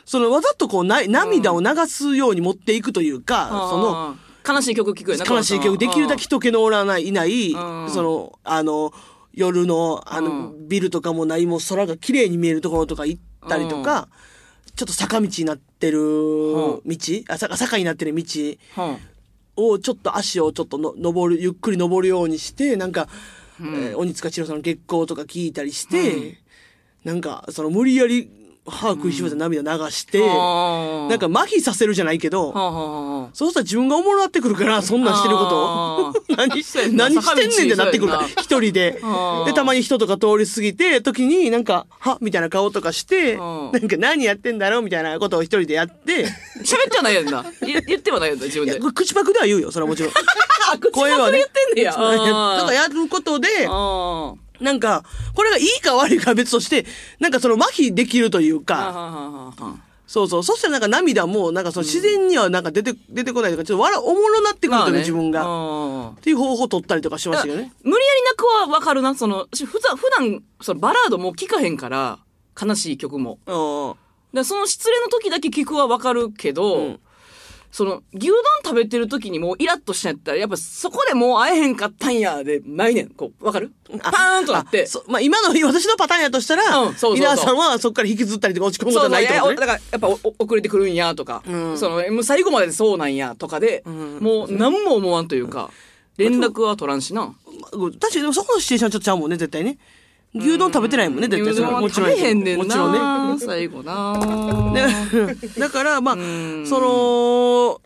[0.09, 7.91] そのわざとこうな涙を流すように持っていくというか、その、の、悲しい曲聴くよな悲しい曲、できるだけ人気のおらない、いない、うん。
[7.91, 8.91] その、あの、
[9.35, 14.07] 夜の、あの、うビルとかもない、もう空が綺麗に見えるところとか行ったりとか、
[14.75, 16.81] ちょっと坂道になってる道、
[17.27, 18.23] あ、坂坂になってる道
[18.77, 18.97] うん。
[19.57, 23.07] をちょっと足をちょっとの登る、ゆっくり登るようにして、なんか、
[23.59, 26.39] えー鬼塚千代さんの月光とか聞いたりして、
[27.03, 32.53] なんか、その無理やり歯食いしばいて涙流して、ななんか、麻痺させるじゃないけど、
[33.33, 36.13] そうしたら自分がおもろなってくるから、そんなんしてること。
[36.35, 39.01] 何してんねんってなってくるから、一人で。
[39.45, 46.25] で、たまに人とか通り過ぎて、時になんか、はみたいな顔とかして、うんなんか何やってんだろうみたいなことを一人でやって、
[46.63, 47.45] 喋ってはないやんな。
[47.61, 48.79] 言言ってはないやんな、自分で。
[48.79, 50.11] 口パクでは言うよ、それはもちろん。
[50.91, 51.97] 声はねパクで言ってんねや。
[51.97, 56.85] なんかやることで、あなんか、これがいいか悪いかは別として、
[57.19, 58.65] なんかその麻痺できるというあ。
[58.65, 59.53] か、
[60.07, 60.43] そうそう。
[60.43, 65.43] そしたらなんか涙も、なんかその自然にはなんか出て、出てこないとか、ちょっと笑、おもろなってくるというか、自分が。
[65.43, 66.09] が。
[66.09, 67.71] っていう方法を取ったりとかしますよね。
[67.83, 69.15] 無理やり泣くはわかるな。
[69.15, 72.19] その、私普段、普段、そのバラードも聴かへんから、
[72.59, 73.39] 悲しい曲も。
[73.45, 74.09] うん。
[74.33, 76.99] でその失恋の時だけ聞くはわかるけど、うん
[77.71, 83.09] その、牛丼食べてる時にもうイラッとしちゃったら、やっぱそこでもう会えへんかったんや、で、ないねん。
[83.09, 83.71] こう、わかる？
[84.01, 84.87] パーンとなって。
[85.07, 89.57] まあ今の私のパターンやとしたら、うんそうそう皆さんはそこから引きずったりとか落ち込むことはないってことね。
[89.57, 95.69] そうそういやだから、やっぱ遅れてくるんや、とか、うんその、もう最後までそうなんや、とかで、んもう何も思わんというか、
[96.17, 97.21] 連絡は取らんしな。
[97.21, 97.35] まあ
[97.99, 99.77] 確かにそこのシチュエーションはちょっとちゃうもんね、絶対ね。
[100.33, 101.81] 牛丼食べてないもんね、絶対それは。
[101.81, 102.09] もちろん。
[102.11, 102.63] 食べへんねんな。
[102.63, 103.45] もちろんね。
[103.45, 104.71] 最後な。
[104.73, 107.81] で だから、まあ、んその、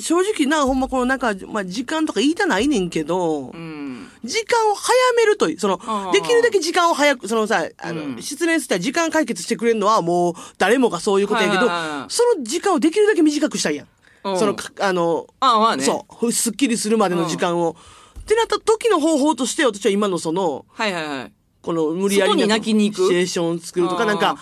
[0.00, 4.08] 正直な、ほんまこのなんか、まあ時間とか言いたないねんけど、うん。
[4.24, 5.80] 時間を早めるという、その
[6.12, 11.66] できるだけ時間を早く、そのさ、あの、うん失恋したら時間解決してくれるのはもう誰もがそういうことやけど、
[12.08, 13.86] その時間をできるだけ短くしたいやん。
[13.86, 15.84] うんその、かあの、あまあね。
[15.84, 17.76] そう、すっきりするまでの時間を。
[18.20, 21.32] ってなった時の方法として、私は今のその、はいはいはい。
[21.68, 24.38] この無理やり外に泣きに行くシチュエーションを作るとか、なんか、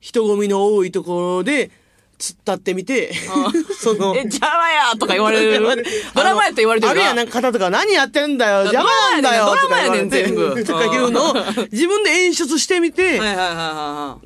[0.00, 1.70] 人混みの多いところで、
[2.18, 3.12] 突っ立ってみて、
[3.78, 5.60] その、え、邪魔やとか言われる？
[6.16, 10.64] ドラマやって言われてるあるやん、なんか方とか、何やってんだよ、邪魔なんだよ、ドラマやねん全部。
[10.64, 11.34] とかいうのを、
[11.70, 13.18] 自分で演出してみて、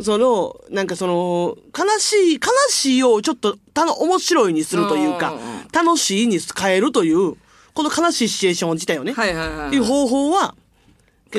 [0.02, 5.34] その、なんかその、悲しい、悲しいをちょっと、たの、面白いにするというか
[5.72, 7.34] 楽しいに変えるという、
[7.74, 9.12] この悲しいシチュエーション自体をね。
[9.12, 10.54] っていう方法は、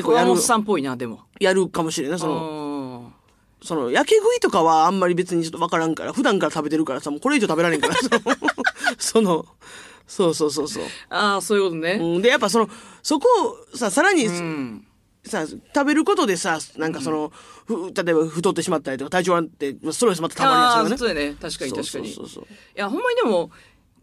[0.02, 1.20] 結構さんっぽいな、でも。
[1.40, 2.18] やるかもしれんない。
[2.20, 3.12] その、の、
[3.62, 8.20] その、焼け食いとかはあんまり別にちょっとわからんから、普段から食べてるからさ、もうこれ以上食べられんから、その、
[8.98, 9.46] その、
[10.06, 10.84] そうそうそうそう。
[11.10, 11.98] ああ、そういうことね。
[12.00, 12.68] うん、で、やっぱその、
[13.02, 13.28] そこ
[13.72, 14.84] をさ、さらに、うん。
[15.24, 17.32] さ、食べることでさ、なんかその、
[17.66, 20.96] ふ例えば太ってしまったりとか、体調悪って、ストレスまたたまりやああ、するよね。
[20.96, 21.36] そうだね。
[21.40, 22.14] 確かに確かに。
[22.14, 23.50] そうそうそういや、ほんまにでも、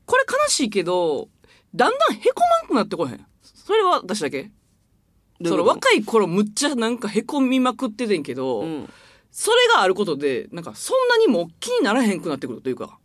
[0.05, 1.29] これ悲しいけど、
[1.73, 3.25] だんだんへこまんくなってこへん。
[3.41, 4.51] それは私だけ？
[5.43, 8.89] その若い頃むっちゃなんかへこみまくっててんけど、うん。
[9.31, 12.97] それがあることで、なんかそんなにもう気にならへんくなってくるというか。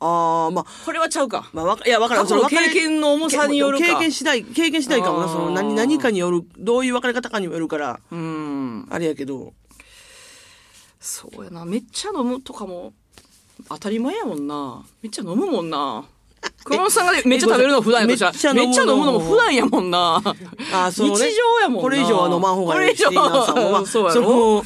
[0.00, 1.50] ああ、まあ、これはちゃうか。
[1.52, 2.26] まあ、わか、いや、わからん。
[2.26, 5.28] その経験の重さによるか経験次第、経験次第かもな。
[5.28, 8.86] その、何、何かによる、どういう別れ方かにもよるから、うん。
[8.90, 9.52] あれやけど。
[10.98, 11.64] そうやな。
[11.64, 12.92] めっちゃ飲むとかも、
[13.68, 14.84] 当たり前やもんな。
[15.02, 16.04] めっちゃ飲むもんな。
[16.64, 20.16] 熊本さんがめっちゃ食べるの普段やめっちゃ飲むのも普段やもんな。
[20.16, 21.82] あーそのね日常やもんな。
[21.82, 24.64] これ以上は飲まん方がいいし、これ以上皆さんもまあ、そうやろ。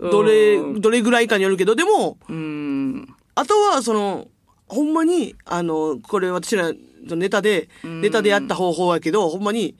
[0.00, 3.08] の、どれ、うんどれぐらいかによるけど、でも、うん。
[3.34, 4.28] あとは、その、
[4.68, 6.72] ほんまに、あの、これ私ら、
[7.02, 9.76] ネタで、ネタでやった方法やけど、ほんまに、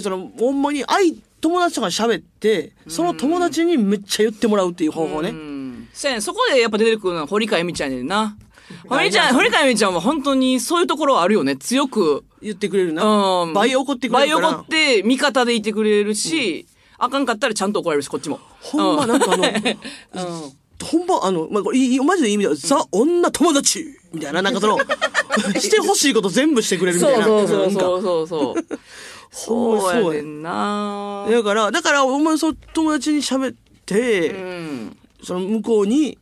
[0.00, 5.30] その、ほんまに、愛、友達とかに喋って、その友達にめっちゃ言ってもらうっていう方法ね。
[5.30, 5.88] うん。
[5.92, 8.36] せんそこでやっぱ出てくるのは堀川恵美ちゃんやねんな。
[8.88, 11.56] 堀ちゃん、堀川恵美ちゃんは本当にそういうところはあるよね。
[11.56, 12.24] 強く。
[12.40, 13.04] 言ってくれるな。
[13.04, 13.52] うん。
[13.52, 14.48] 倍怒ってくれるから。
[14.48, 16.66] 倍怒って、味方でいてくれるし、
[16.98, 18.40] あかんかったらちゃんと怒られるし、こっちも。
[18.60, 20.52] ほんまなんかあの、 うん。
[20.84, 22.54] ほんま、あの、まあ、これいい、マジでいい意味だ。
[22.54, 24.78] ザ・女友達みたいな、なんかその、
[25.58, 27.24] してほしいこと全部してくれるみたいな。
[27.24, 30.14] そうそうそうそうそうそう。
[30.16, 34.96] やねんなだから、だから、お前その友達に喋って、うん。
[35.22, 36.18] その向こうに、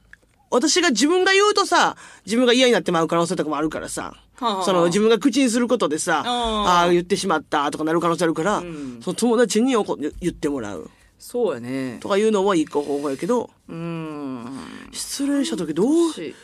[0.50, 9.00] 私が自分が言うとさ、自分が嫌になってまう可能性とかもあるからさ、はその自分が口にすることでさ、ああ言ってしまったとかなる可能性あるから、ん。
[9.00, 10.90] その友達に言ってもらう。
[11.18, 11.98] そうやね。
[12.00, 14.46] とかいうのも一個方法やけど、うーん。
[14.92, 16.34] 失恋した時どう、し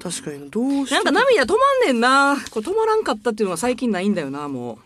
[0.00, 2.36] 確かにどうしてなんか涙止まんねんな。
[2.50, 4.78] これ止まらんかったっていうのが最近ないんだよなも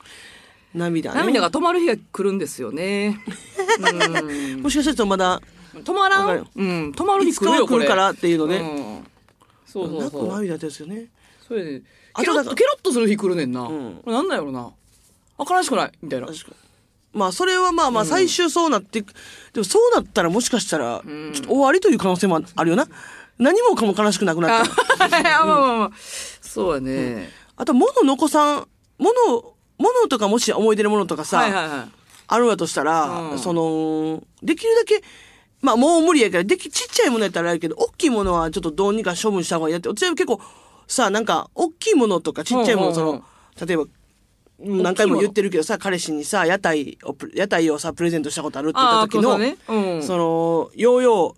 [0.75, 1.21] 涙ね。
[1.21, 3.21] う涙が止まる日が来るんですよね。
[3.81, 4.63] うん。
[4.63, 5.41] もしかしたらまだ、
[5.83, 6.29] 止まらん？
[6.29, 6.93] うん。
[6.93, 7.85] 止まるい日来るよこれ。
[7.87, 8.57] つかは来るからっていうのね。
[8.57, 9.07] うん。
[9.67, 11.07] そうそう泣くそう涙ですよね。
[11.47, 11.83] それで。
[12.17, 13.67] ケロッあとケロッとする日来るねんな、ん。
[13.67, 14.71] これなんなんやろな。
[15.39, 15.93] あ悲しくない？
[16.03, 16.29] みたいな。
[17.13, 19.15] まあ、それはまあまあ、最終そうなっていく、
[19.55, 22.87] でもそうなったらもしかしたら、ちょっと終わりという可能性もあるよな。
[23.39, 24.67] 何もかも悲しくなくなっ
[24.99, 25.09] た。
[25.09, 25.41] ら。
[25.41, 25.91] あまあまあまあ。
[25.97, 29.15] そうやね、あと、物残さん、物、
[29.79, 31.89] 物とかもし思い出のものとかさ、はいはいはい。
[32.29, 33.39] あるんやとしたら、うん。
[33.39, 35.03] その、できるだけ、
[35.67, 40.41] まあもう無理やから、でき、ちっちゃいものやったらあるけど、大きいものはちょっとどうにか処分した方がいいやって、私は結構、
[40.87, 43.25] さ、なんか、大きいものとかちっちゃいもの、その、
[43.67, 43.87] 例えば、
[44.61, 49.57] 何回も言ってるけどさ、彼氏にさ、屋台をプ、屋台をさ、プレゼントしたことあるって言った時の、そうね。
[49.69, 50.03] うん。
[50.03, 51.35] その、ヨーヨー、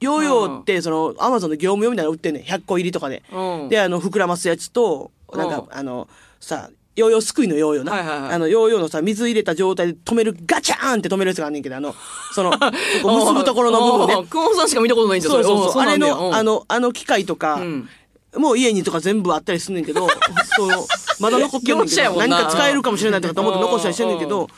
[0.00, 2.44] ヨーヨーって、その、アマゾンの業務用みたいなの売ってんねん。
[2.44, 3.22] 100個入りとかで。
[3.32, 3.68] うん。
[3.68, 5.78] で、あの、膨らますやつと、なんか、うん。
[5.78, 6.08] あの、
[6.40, 7.92] さ、ヨーヨーすくいのヨーヨーな。
[7.92, 8.32] はいはいはい。
[8.32, 11.94] あの、ヨーヨーのさ、水入れた状態で止める、ガチャーンって止めるやつがあんねんけど、あの、
[12.32, 12.58] その、こ
[13.02, 14.26] こ結ぶところの部分ね。
[14.30, 15.82] 久保さんしか見たことないんじゃそうそうそう。
[15.82, 17.88] あれの、あの、あの機械とか、ん。
[18.36, 20.08] もう家にとか全部あったりすんねんけど、
[20.56, 20.86] その、
[21.20, 24.48] まだ残ってんねんけど、何か使えるかもしれないとかと思って残したりしてんねんけうど、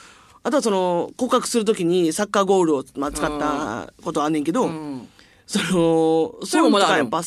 [0.43, 5.09] あとはその、告白するときにサッカーゴールを、まあ、使ったことあんねんけど、うん。
[5.47, 7.23] その、それもまだあるやっぱ、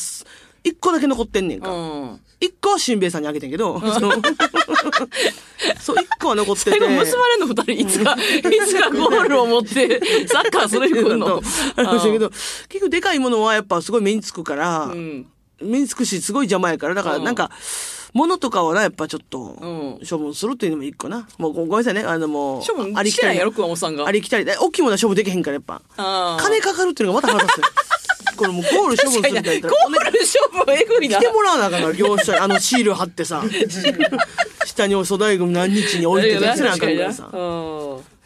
[0.63, 1.69] 一個だけ残ってんねんか。
[2.41, 4.11] うん一個はしんべヱさんにあげてんけど、その、
[5.79, 6.71] そう、一個は残ってて。
[6.71, 11.41] 最後結ばれんの二人いつかいつかゴールを持って サッカーする日来るの。
[11.75, 15.27] ありましたけど、結局でかいものはやっぱすごい目につくから、うん。
[15.61, 17.23] 目につくし、すごい邪魔やから、だからうん。
[17.25, 17.51] なんか、
[18.13, 19.67] 物とかはな、やっぱちょっとう
[20.03, 21.27] ん、処分するっていうのも一個な。
[21.37, 23.37] もうごごめんなさいね、あのもう、処分ありきたり。
[23.37, 24.07] やろ熊本さんが。
[24.07, 24.45] ありきたり。
[24.45, 25.81] 大きいものは処分できへんから、やっぱ。
[26.39, 27.98] 金かかるっていうのがまた腹立つ。
[28.39, 29.69] これもうゴール処分するみたいな。
[29.69, 33.43] ゴール勝負えぐいな来てもらわなあかんから、業者に、あのシール貼ってさ、
[34.65, 37.29] 下に粗大ゴミ何日に置いててせなあかんからさ。
[37.31, 37.39] うん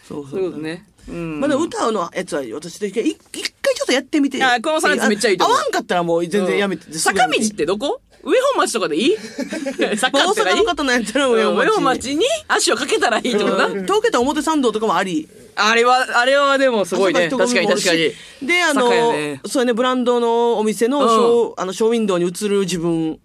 [0.08, 4.42] そうそうそうねうんまだ歌うのやつは私で一回ちょっとやってみて。
[4.44, 6.94] あ熊本さんのやつめっちゃいいと思う合わんかったらもう全然やめて。
[6.98, 8.02] すぐやめて坂道ってどこ？
[8.24, 9.18] 上本町とかでいい？
[9.98, 11.74] 坂まあ大阪の方のやったら上上本町。
[11.76, 15.28] 本町に足をかけたらいいってことな東京都表参道とかもあり。
[15.56, 18.12] あれはあれはでもすごいね確かに確かに
[18.46, 23.20] で、あの、ねそうやね、ブランドのお店のショー、あの、ショーウィンドウに映る自分。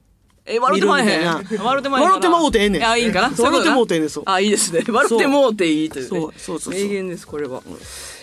[0.46, 1.26] え、笑ってまえへん。
[1.26, 2.08] 笑ってまえへん。
[2.08, 3.30] 笑ってまうてええねんあ、いいんかな。
[3.36, 4.82] 笑ってもうてええねんそうあ、いいですね。
[4.86, 6.08] 笑ってもうていいというね。
[6.08, 7.62] そうそうそうそう名言です、これは。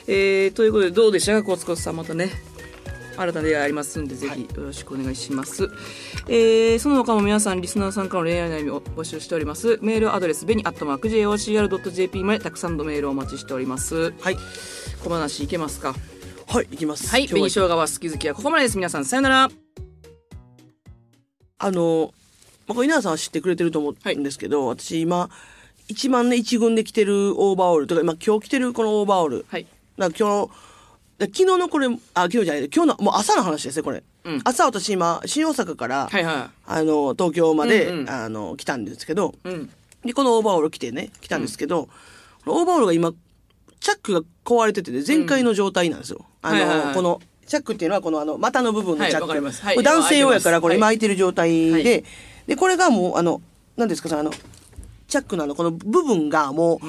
[0.07, 2.31] えー、ということで、どうでしたか、コツコツさん、またね。
[3.17, 5.69] 新たな出会いありますんで、ぜひよろしくお願いします。
[6.28, 9.80] えー、その他も皆さん、リスナーさんからの恋愛悩みを募集しております。
[9.82, 14.13] メールアドレス、ベニアットマーク JOCR.jp までたくさんのメールをお待ちしております。
[14.19, 14.38] はい。
[15.04, 15.95] 小話いけますか？
[16.47, 17.08] はい、いきます。
[17.10, 17.28] はい。
[17.28, 18.78] 紅生姜は好き好きはここまでです。
[18.78, 19.49] 皆さん、さよなら。
[21.58, 22.13] あの、
[22.67, 25.30] まあ、稲田さんは知ってくれてると思うんですけど、私今、
[25.88, 29.45] 一番ね、一軍で着てるオーバーオールとか、今今日着てるこのオーバーオール。
[29.47, 29.67] はい。
[29.97, 30.51] だから今日
[31.19, 34.04] 昨日のこれ、あ、昨日じゃない、今日の、もう朝の話ですね、これ。
[34.25, 39.49] うん朝私今、新大阪から、はいはあの、東京まで、うんうんあの、来たんですけど、い。
[39.49, 39.69] うん。
[40.04, 41.88] で、このオーバーオール着てね、来たんですけど、
[42.43, 43.13] このオーバーオールが今、
[43.80, 46.25] チャックが壊れててね、全開の状態なんですよ。
[46.41, 49.28] あの、はいはいはいこの、チャックっていうのはこのあの、股の部分のチャック。
[49.30, 52.04] はいはい男性用やから、これはい巻いてる状態で、はい
[52.47, 53.41] で、これがもう、あの、
[53.78, 54.32] 何ですか、そのあの、
[55.08, 56.80] チャックのあの、この部分がもう、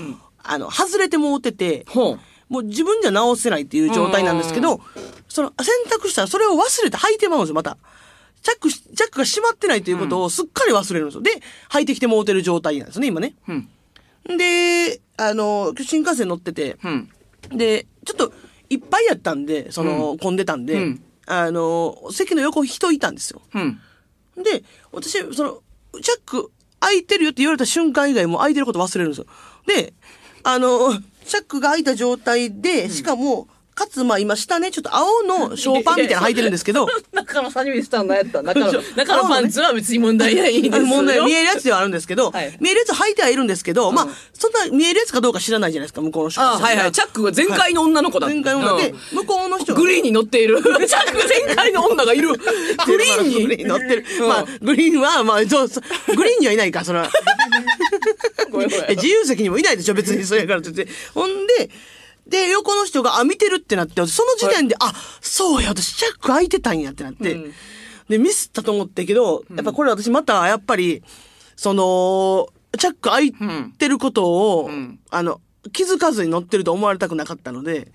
[0.43, 2.21] あの、外れてもうてて、ほう。
[2.49, 4.81] もう自分じゃ直せないっていう状態なんですけど、
[5.29, 7.77] その選択したらそれを忘れて履いてまうんですよ、また。
[8.43, 11.23] チャックし、チャックが閉まってないということをすっかり忘れるんですよ。
[11.23, 11.31] で、
[11.71, 13.35] 履いてきてもうてる状態なんですね、今ね。
[13.49, 13.69] うん。
[14.37, 17.11] で、あの、新幹線乗ってて、うん。
[17.51, 18.33] で、ちょっと
[18.71, 23.43] いっぱいやったんで、その、混んでたんで、うんあの、席の横人いたんですよ。
[23.53, 23.81] うん。
[24.37, 25.63] で、私、その、
[26.01, 29.27] チャック開いてるよって言われた瞬間以外も開いてること忘れるんですよ。
[29.67, 29.93] で、
[30.49, 40.87] あの、チャックが開いた状態で、しかも、かつ、まあ今下ね、ちょっと青の ショーパンみたいなの履いてるんですけど、中のサニミスタン何やった中のそう、中のパンツは別に問題ないんですよ。
[40.87, 46.93] 問題見えるやつではあるんですけど、はい見えるやつ履いてはいるんですけど、まあ、そんな見えるやつかどうか知らないじゃないですか、向こうの人あはいはい。
[46.93, 48.35] チャックが全開の女の子だった。
[48.35, 50.63] 前回の女でうん、向こうの人がグリーンに乗っている。
[50.65, 52.29] チャック全開の女がいる。
[52.29, 53.43] グリーンに。
[53.47, 54.07] グリーン乗ってる。
[54.21, 55.69] うんまあ、グリーンは、まあ、そう
[56.17, 57.11] グリーンにはいないか、それは。
[58.89, 60.89] 自由席にもいないでしょ、別にそれやからって。
[61.13, 61.71] ほんで、
[62.27, 67.33] で、横の人が、あ、見てるってなって、その時点で、あ、そうや、私チャック開いてたんやってなって。
[67.35, 67.53] うん。
[68.09, 71.03] で、ミスったと思ったけど、やっぱこれ私また、やっぱり、
[71.57, 72.49] その、
[72.79, 73.33] チャック開い
[73.79, 74.99] てることを、ん。
[75.11, 75.41] あの、
[75.73, 77.93] 気づかずに乗ってると思われたくなかったので、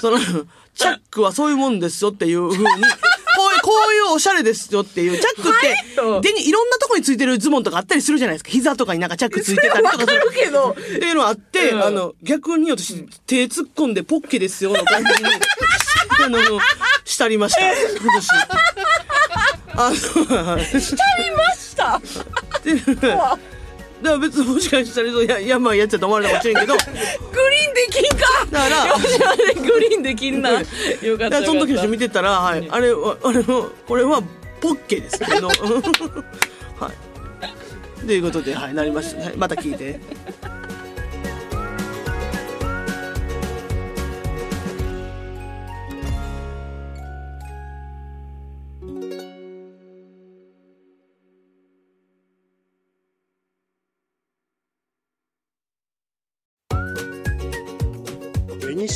[0.00, 0.18] その、
[0.74, 2.64] チャックはそういうもんですよっていうふうに、
[3.62, 6.20] こういう、おしゃれですよっていう、チャックって、はい。
[6.22, 8.50] 手にいろんなとこについてるズボンとかあったりするじゃないですか。
[8.50, 10.70] 膝とかになんかチャックついてたりとかすわかるけど。
[10.70, 11.84] っていうのあって、うん。
[11.84, 15.30] あの、逆に私、手突っ込んでポッケですよの感じに、
[16.24, 16.38] あの、
[17.04, 17.60] したりました。
[17.62, 18.28] 私。
[19.74, 20.60] あの、い
[21.36, 22.00] ました？
[24.02, 26.74] だから別にもしかしたらそうややばいやつやと思われたかもしれんけど、
[28.50, 30.50] だからよしあれグリーンできんな。
[31.02, 34.22] よかったその時の人見てたら、はい、あれは、あれは、これは
[34.60, 35.48] ポッケですけど、
[36.78, 36.90] は
[38.02, 38.06] い。
[38.06, 39.22] ということで、はい、なりました。
[39.22, 40.00] はい、また聞いて。